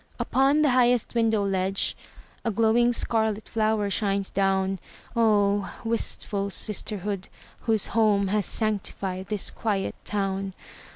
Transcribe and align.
Upon 0.17 0.63
the 0.63 0.71
highest 0.71 1.13
window 1.13 1.43
ledge 1.45 1.95
A 2.43 2.49
glowing 2.49 2.91
scarlet 2.91 3.47
flower 3.47 3.91
shines 3.91 4.31
down. 4.31 4.79
Oh, 5.15 5.71
wistful 5.85 6.49
sisterhood, 6.49 7.27
whose 7.67 7.85
home 7.93 8.29
Has 8.29 8.47
sanctified 8.47 9.27
this 9.27 9.51
quiet 9.51 9.93
town! 10.03 10.55